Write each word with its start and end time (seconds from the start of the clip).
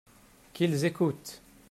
Qu'ils 0.53 0.83
écoutent! 0.85 1.43